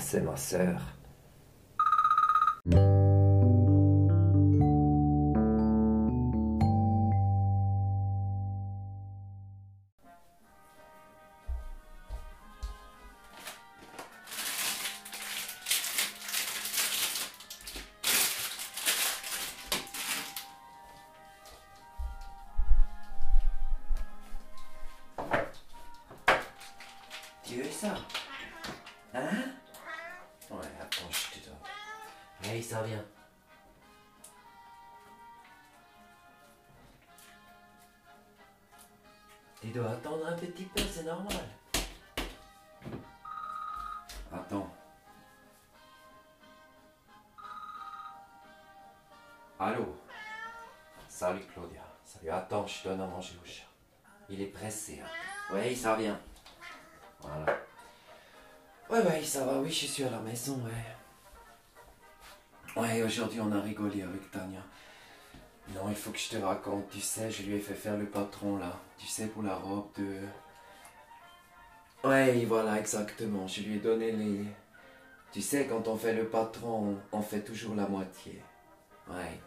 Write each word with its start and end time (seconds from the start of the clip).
C'est 0.00 0.20
ma 0.20 0.36
sœur. 0.36 0.80
Tu 27.44 27.60
veux 27.60 27.70
ça? 27.70 27.94
Hey, 32.44 32.62
ça 32.62 32.82
vient. 32.82 33.04
Tu 39.60 39.68
dois 39.68 39.92
attendre 39.92 40.26
un 40.26 40.36
petit 40.36 40.64
peu, 40.64 40.82
c'est 40.82 41.04
normal. 41.04 41.42
Attends. 44.30 44.70
Allô? 49.58 49.96
Salut 51.08 51.46
Claudia. 51.50 51.80
Salut, 52.04 52.28
attends, 52.28 52.66
je 52.66 52.84
donne 52.84 53.00
à 53.00 53.06
manger 53.06 53.38
au 53.42 53.46
chat. 53.46 53.64
Il 54.28 54.42
est 54.42 54.48
pressé. 54.48 55.00
Hein. 55.00 55.08
Oui, 55.50 55.74
ça 55.74 55.96
vient. 55.96 56.20
Voilà. 57.20 57.58
Ouais, 58.90 59.00
ouais, 59.00 59.24
ça 59.24 59.46
va, 59.46 59.60
oui, 59.60 59.70
je 59.70 59.86
suis 59.86 60.04
à 60.04 60.10
la 60.10 60.20
maison, 60.20 60.62
ouais. 60.62 61.03
Ouais, 62.76 63.02
aujourd'hui 63.02 63.40
on 63.40 63.52
a 63.52 63.60
rigolé 63.60 64.02
avec 64.02 64.30
Tania. 64.30 64.62
Non, 65.74 65.88
il 65.88 65.94
faut 65.94 66.10
que 66.10 66.18
je 66.18 66.30
te 66.30 66.36
raconte, 66.36 66.90
tu 66.90 67.00
sais, 67.00 67.30
je 67.30 67.44
lui 67.44 67.54
ai 67.54 67.60
fait 67.60 67.74
faire 67.74 67.96
le 67.96 68.06
patron 68.06 68.58
là. 68.58 68.78
Tu 68.98 69.06
sais, 69.06 69.26
pour 69.26 69.42
la 69.42 69.54
robe 69.54 69.88
de. 69.96 70.20
Ouais, 72.06 72.44
voilà, 72.44 72.78
exactement. 72.78 73.46
Je 73.46 73.62
lui 73.62 73.76
ai 73.76 73.78
donné 73.78 74.12
les. 74.12 74.44
Tu 75.32 75.40
sais, 75.40 75.66
quand 75.66 75.88
on 75.88 75.96
fait 75.96 76.14
le 76.14 76.26
patron, 76.26 76.98
on 77.12 77.22
fait 77.22 77.40
toujours 77.40 77.74
la 77.74 77.86
moitié. 77.86 78.42
Ouais. 79.08 79.38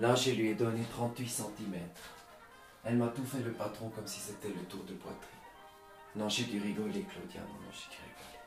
Là, 0.00 0.14
je 0.14 0.30
lui 0.30 0.48
ai 0.48 0.54
donné 0.54 0.82
38 0.90 1.28
cm. 1.28 1.74
Elle 2.84 2.96
m'a 2.96 3.08
tout 3.08 3.24
fait 3.24 3.42
le 3.42 3.52
patron 3.52 3.90
comme 3.90 4.06
si 4.06 4.20
c'était 4.20 4.48
le 4.48 4.64
tour 4.64 4.84
de 4.84 4.94
poitrine. 4.94 5.18
Non, 6.16 6.28
j'ai 6.28 6.44
dû 6.44 6.60
rigoler, 6.60 7.02
Claudia. 7.02 7.40
Non, 7.40 7.54
non, 7.54 7.70
j'ai 7.72 7.90
dû 7.90 7.98
rigoler. 8.02 8.37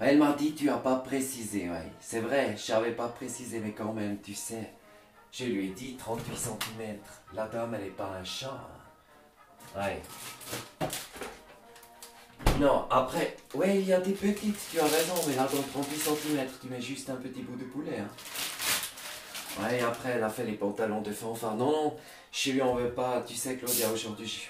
Elle 0.00 0.18
m'a 0.18 0.32
dit, 0.32 0.54
tu 0.54 0.68
as 0.68 0.78
pas 0.78 0.96
précisé, 0.96 1.70
ouais. 1.70 1.92
C'est 2.00 2.20
vrai, 2.20 2.56
je 2.56 2.72
n'avais 2.72 2.92
pas 2.92 3.08
précisé, 3.08 3.60
mais 3.60 3.72
quand 3.72 3.92
même, 3.92 4.20
tu 4.20 4.34
sais. 4.34 4.70
Je 5.30 5.44
lui 5.46 5.66
ai 5.66 5.70
dit 5.70 5.96
38 5.96 6.36
cm. 6.36 6.96
La 7.32 7.46
dame, 7.46 7.74
elle 7.74 7.84
n'est 7.84 7.90
pas 7.90 8.10
un 8.20 8.24
chat. 8.24 8.68
hein. 9.76 9.80
Ouais. 9.80 10.00
Non, 12.60 12.86
après, 12.90 13.36
ouais, 13.54 13.80
il 13.80 13.86
y 13.86 13.92
a 13.92 14.00
des 14.00 14.12
petites, 14.12 14.58
tu 14.70 14.78
as 14.78 14.84
raison, 14.84 15.14
mais 15.26 15.34
là, 15.34 15.48
dans 15.52 15.62
38 15.62 15.96
cm, 15.96 16.46
tu 16.60 16.68
mets 16.68 16.80
juste 16.80 17.10
un 17.10 17.16
petit 17.16 17.42
bout 17.42 17.56
de 17.56 17.64
poulet, 17.64 17.98
hein. 17.98 18.08
Ouais, 19.60 19.80
après, 19.80 20.10
elle 20.10 20.24
a 20.24 20.28
fait 20.28 20.44
les 20.44 20.54
pantalons 20.54 21.00
de 21.00 21.12
fanfare. 21.12 21.54
Non, 21.54 21.70
non, 21.70 21.96
je 22.32 22.50
lui 22.50 22.62
en 22.62 22.74
veux 22.74 22.90
pas. 22.92 23.22
Tu 23.26 23.34
sais, 23.34 23.56
Claudia, 23.56 23.88
aujourd'hui, 23.90 24.48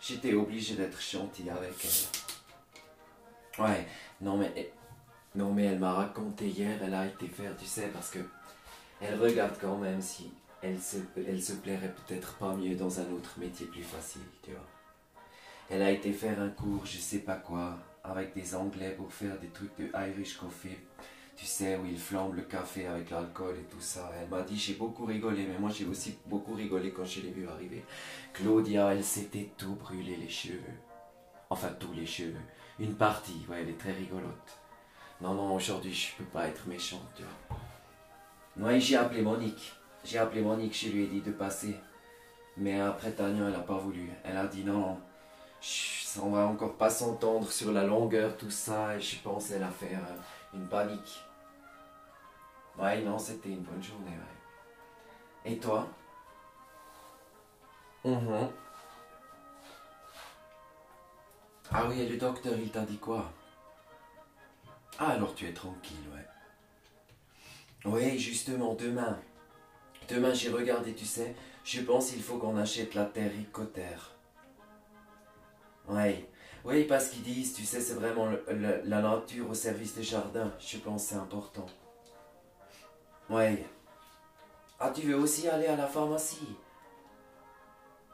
j'étais 0.00 0.34
obligé 0.34 0.74
d'être 0.74 1.00
gentil 1.00 1.48
avec 1.48 1.72
elle. 1.84 3.64
Ouais, 3.64 3.86
non, 4.20 4.36
mais. 4.36 4.72
Non, 5.34 5.52
mais 5.52 5.64
elle 5.64 5.78
m'a 5.78 5.92
raconté 5.92 6.48
hier, 6.48 6.78
elle 6.82 6.94
a 6.94 7.06
été 7.06 7.26
faire, 7.26 7.56
tu 7.56 7.66
sais, 7.66 7.88
parce 7.88 8.10
que. 8.10 8.18
Elle 9.00 9.20
regarde 9.20 9.56
quand 9.60 9.78
même 9.78 10.00
si 10.00 10.30
elle 10.62 10.80
se, 10.80 10.98
elle 11.16 11.42
se 11.42 11.54
plairait 11.54 11.92
peut-être 12.06 12.34
pas 12.34 12.54
mieux 12.54 12.76
dans 12.76 13.00
un 13.00 13.10
autre 13.10 13.36
métier 13.38 13.66
plus 13.66 13.82
facile, 13.82 14.22
tu 14.42 14.52
vois. 14.52 14.66
Elle 15.68 15.82
a 15.82 15.90
été 15.90 16.12
faire 16.12 16.40
un 16.40 16.50
cours, 16.50 16.86
je 16.86 16.98
sais 16.98 17.20
pas 17.20 17.36
quoi, 17.36 17.78
avec 18.04 18.34
des 18.34 18.54
Anglais 18.54 18.94
pour 18.96 19.12
faire 19.12 19.38
des 19.40 19.48
trucs 19.48 19.76
de 19.76 19.90
Irish 19.94 20.36
Coffee. 20.36 20.78
Tu 21.34 21.46
sais, 21.46 21.76
où 21.76 21.86
ils 21.86 21.98
flambent 21.98 22.36
le 22.36 22.42
café 22.42 22.86
avec 22.86 23.10
l'alcool 23.10 23.56
et 23.56 23.64
tout 23.64 23.80
ça. 23.80 24.12
Elle 24.20 24.28
m'a 24.28 24.42
dit, 24.42 24.56
j'ai 24.56 24.74
beaucoup 24.74 25.06
rigolé, 25.06 25.46
mais 25.46 25.58
moi 25.58 25.70
j'ai 25.70 25.86
aussi 25.86 26.18
beaucoup 26.26 26.54
rigolé 26.54 26.92
quand 26.92 27.04
je 27.04 27.22
l'ai 27.22 27.30
vu 27.30 27.48
arriver. 27.48 27.84
Claudia, 28.32 28.92
elle 28.92 29.02
s'était 29.02 29.50
tout 29.56 29.74
brûlé 29.74 30.16
les 30.16 30.28
cheveux. 30.28 30.60
Enfin, 31.50 31.70
tous 31.80 31.92
les 31.94 32.06
cheveux. 32.06 32.36
Une 32.78 32.94
partie, 32.94 33.44
ouais, 33.48 33.62
elle 33.62 33.70
est 33.70 33.78
très 33.78 33.92
rigolote. 33.92 34.61
Non, 35.22 35.34
non, 35.34 35.54
aujourd'hui, 35.54 35.94
je 35.94 36.16
peux 36.16 36.24
pas 36.24 36.48
être 36.48 36.66
méchante, 36.66 37.06
tu 37.14 37.22
vois. 37.22 38.66
Ouais, 38.66 38.80
j'ai 38.80 38.96
appelé 38.96 39.22
Monique. 39.22 39.72
J'ai 40.04 40.18
appelé 40.18 40.42
Monique, 40.42 40.76
je 40.76 40.88
lui 40.88 41.04
ai 41.04 41.06
dit 41.06 41.20
de 41.20 41.30
passer. 41.30 41.76
Mais 42.56 42.80
après, 42.80 43.12
Tania, 43.12 43.46
elle 43.46 43.54
a 43.54 43.60
pas 43.60 43.78
voulu. 43.78 44.10
Elle 44.24 44.36
a 44.36 44.48
dit 44.48 44.64
non, 44.64 44.98
chut, 45.60 46.08
ça, 46.08 46.20
on 46.24 46.30
va 46.32 46.46
encore 46.46 46.74
pas 46.76 46.90
s'entendre 46.90 47.48
sur 47.50 47.70
la 47.70 47.84
longueur, 47.84 48.36
tout 48.36 48.50
ça. 48.50 48.96
Et 48.96 49.00
je 49.00 49.20
pense 49.20 49.48
qu'elle 49.48 49.62
a 49.62 49.70
fait 49.70 49.94
euh, 49.94 50.54
une 50.54 50.66
panique. 50.66 51.22
Ouais, 52.76 53.00
non, 53.02 53.16
c'était 53.16 53.50
une 53.50 53.62
bonne 53.62 53.82
journée, 53.82 54.10
ouais. 54.10 55.52
Et 55.52 55.58
toi? 55.58 55.86
Mhm. 58.04 58.50
Ah 61.70 61.84
oui, 61.88 62.00
et 62.00 62.08
le 62.08 62.16
docteur, 62.16 62.54
il 62.58 62.70
t'a 62.70 62.80
dit 62.80 62.98
quoi? 62.98 63.30
Ah, 64.98 65.08
alors 65.12 65.34
tu 65.34 65.46
es 65.48 65.52
tranquille, 65.52 65.96
ouais. 66.14 66.26
Oui, 67.84 68.18
justement, 68.18 68.74
demain. 68.74 69.18
Demain, 70.08 70.32
j'ai 70.34 70.50
regardé, 70.50 70.94
tu 70.94 71.04
sais, 71.04 71.34
je 71.64 71.80
pense 71.80 72.10
qu'il 72.10 72.22
faut 72.22 72.38
qu'on 72.38 72.56
achète 72.56 72.94
la 72.94 73.04
terre 73.04 73.32
Oui. 75.88 76.24
Oui, 76.64 76.84
parce 76.84 77.08
qu'ils 77.08 77.22
disent, 77.22 77.54
tu 77.54 77.64
sais, 77.64 77.80
c'est 77.80 77.94
vraiment 77.94 78.28
la 78.48 79.02
nature 79.02 79.50
au 79.50 79.54
service 79.54 79.94
des 79.94 80.02
jardins. 80.04 80.52
Je 80.60 80.78
pense 80.78 81.04
c'est 81.04 81.16
important. 81.16 81.66
Oui. 83.30 83.58
Ah, 84.78 84.90
tu 84.94 85.02
veux 85.02 85.16
aussi 85.16 85.48
aller 85.48 85.66
à 85.66 85.76
la 85.76 85.86
pharmacie? 85.86 86.56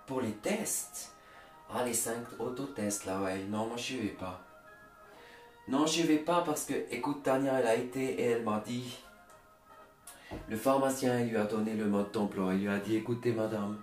Pour 0.07 0.23
les 0.23 0.33
tests? 0.33 1.13
Ah, 1.71 1.85
les 1.85 1.93
cinq 1.93 2.25
autotests, 2.39 3.05
là, 3.05 3.21
ouais. 3.21 3.45
Non, 3.45 3.67
moi, 3.67 3.77
je 3.77 3.97
vais 3.97 4.09
pas. 4.09 4.48
Non, 5.69 5.87
je 5.87 6.03
vais 6.03 6.19
pas 6.19 6.43
parce 6.43 6.65
que, 6.65 6.75
écoute, 6.91 7.23
Tania, 7.23 7.61
elle 7.61 7.67
a 7.67 7.75
été 7.75 8.21
et 8.21 8.25
elle 8.25 8.45
m'a 8.45 8.63
dit... 8.67 8.99
Le 10.49 10.57
pharmacien 10.57 11.25
lui 11.25 11.37
a 11.37 11.45
donné 11.45 11.75
le 11.75 11.87
mode 11.87 12.13
d'emploi. 12.13 12.55
Il 12.55 12.63
lui 12.63 12.69
a 12.69 12.79
dit 12.79 12.97
écoutez, 12.97 13.33
madame, 13.33 13.79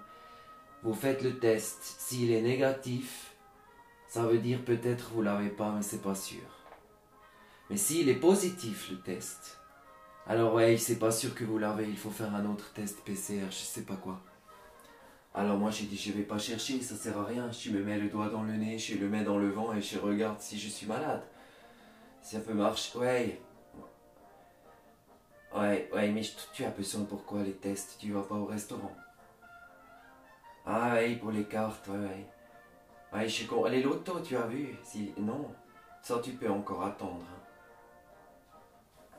vous 0.83 0.93
faites 0.93 1.23
le 1.23 1.39
test. 1.39 1.79
S'il 1.81 2.31
est 2.31 2.41
négatif, 2.41 3.33
ça 4.07 4.23
veut 4.23 4.37
dire 4.37 4.63
peut-être 4.63 5.11
vous 5.13 5.21
l'avez 5.21 5.49
pas, 5.49 5.71
mais 5.71 5.81
c'est 5.81 6.01
pas 6.01 6.15
sûr. 6.15 6.43
Mais 7.69 7.77
s'il 7.77 8.09
est 8.09 8.15
positif, 8.19 8.91
le 8.91 8.99
test, 9.01 9.59
alors 10.27 10.53
ouais, 10.53 10.77
c'est 10.77 10.99
pas 10.99 11.11
sûr 11.11 11.33
que 11.33 11.43
vous 11.43 11.57
l'avez. 11.57 11.87
Il 11.87 11.97
faut 11.97 12.11
faire 12.11 12.33
un 12.35 12.45
autre 12.45 12.71
test 12.73 13.01
PCR, 13.03 13.47
je 13.49 13.55
sais 13.55 13.83
pas 13.83 13.95
quoi. 13.95 14.21
Alors 15.33 15.57
moi 15.57 15.71
j'ai 15.71 15.85
dit 15.85 15.97
je 15.97 16.13
vais 16.13 16.23
pas 16.23 16.37
chercher, 16.37 16.79
ça 16.81 16.95
sert 16.95 17.17
à 17.17 17.25
rien. 17.25 17.51
Je 17.51 17.71
me 17.71 17.83
mets 17.83 17.97
le 17.97 18.07
doigt 18.07 18.29
dans 18.29 18.43
le 18.43 18.53
nez, 18.53 18.77
je 18.77 18.97
le 18.97 19.09
mets 19.09 19.23
dans 19.23 19.37
le 19.37 19.49
vent 19.49 19.73
et 19.73 19.81
je 19.81 19.97
regarde 19.97 20.39
si 20.39 20.59
je 20.59 20.69
suis 20.69 20.85
malade. 20.85 21.23
Ça 22.25 22.39
peut 22.39 22.53
marcher. 22.53 22.97
Ouais, 22.97 23.41
Ouais, 25.55 25.89
ouais, 25.93 26.09
mais 26.11 26.21
je- 26.23 26.33
tu 26.53 26.65
as 26.65 26.69
besoin 26.69 27.05
pourquoi 27.05 27.41
les 27.43 27.53
tests 27.53 27.97
Tu 27.99 28.11
vas 28.11 28.23
pas 28.23 28.35
au 28.35 28.45
restaurant 28.45 28.91
Ah, 30.65 30.93
ouais, 30.95 31.15
pour 31.15 31.31
les 31.31 31.45
cartes, 31.45 31.87
ouais, 31.87 31.97
ouais. 31.97 32.25
Ouais, 33.13 33.23
je 33.29 33.33
suis 33.35 33.45
con. 33.47 33.63
Les 33.65 33.81
lotos, 33.81 34.19
tu 34.21 34.35
as 34.35 34.47
vu? 34.47 34.75
Si... 34.83 35.13
Non, 35.17 35.53
ça 36.01 36.19
tu 36.21 36.31
peux 36.31 36.49
encore 36.49 36.83
attendre. 36.83 37.23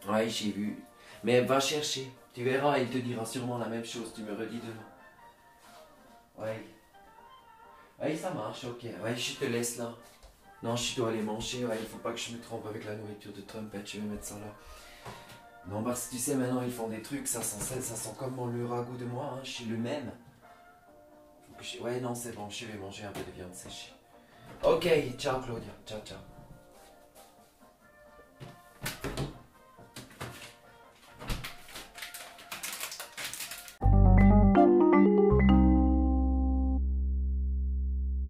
hein. 0.06 0.12
Ouais, 0.12 0.28
j'ai 0.28 0.50
vu. 0.50 0.82
Mais 1.24 1.40
va 1.40 1.58
chercher. 1.60 2.12
Tu 2.34 2.44
verras, 2.44 2.78
il 2.78 2.90
te 2.90 2.98
dira 2.98 3.24
sûrement 3.24 3.58
la 3.58 3.68
même 3.68 3.84
chose. 3.84 4.12
Tu 4.14 4.22
me 4.22 4.34
redis 4.34 4.60
demain. 4.60 6.46
Ouais. 6.46 6.62
Ouais, 8.00 8.14
ça 8.16 8.30
marche, 8.32 8.64
ok. 8.64 8.82
Ouais, 9.02 9.16
je 9.16 9.36
te 9.36 9.44
laisse 9.46 9.78
là. 9.78 9.94
Non, 10.66 10.74
je 10.74 10.96
dois 10.96 11.10
aller 11.10 11.22
manger. 11.22 11.64
Ouais, 11.64 11.78
il 11.80 11.86
faut 11.86 11.98
pas 11.98 12.10
que 12.10 12.18
je 12.18 12.32
me 12.32 12.40
trompe 12.40 12.66
avec 12.66 12.84
la 12.84 12.96
nourriture 12.96 13.32
de 13.32 13.40
Trumpet. 13.40 13.82
Je 13.84 14.00
vais 14.00 14.06
mettre 14.06 14.24
ça 14.24 14.34
là. 14.34 14.52
Non, 15.68 15.84
parce 15.84 16.06
que 16.06 16.16
tu 16.16 16.18
sais, 16.18 16.34
maintenant 16.34 16.62
ils 16.62 16.72
font 16.72 16.88
des 16.88 17.02
trucs, 17.02 17.28
ça 17.28 17.40
sent, 17.40 17.80
ça 17.80 17.94
sent 17.94 18.14
comme 18.18 18.34
le 18.52 18.66
ragoût 18.66 18.96
de 18.96 19.04
moi, 19.04 19.32
hein, 19.34 19.40
je 19.44 19.50
suis 19.50 19.64
le 19.66 19.76
même. 19.76 20.10
Ouais, 21.80 22.00
non, 22.00 22.14
c'est 22.14 22.32
bon, 22.32 22.50
je 22.50 22.66
vais 22.66 22.78
manger 22.78 23.04
un 23.04 23.12
peu 23.12 23.20
de 23.20 23.30
viande 23.30 23.54
séchée. 23.54 23.92
Ok, 24.62 24.88
ciao 25.16 25.40
Claudia, 25.40 25.72
ciao, 25.86 26.00
ciao. 26.04 26.18